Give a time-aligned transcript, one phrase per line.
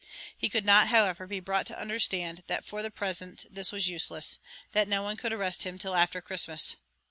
[0.35, 4.39] He could not, however, be brought to understand that, for the present, this was useless
[4.71, 6.75] that no one could arrest him till after Christmas.